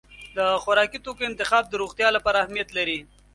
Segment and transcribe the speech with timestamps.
[0.37, 2.99] د خوراکي توکو انتخاب د روغتیا لپاره اهمیت لري.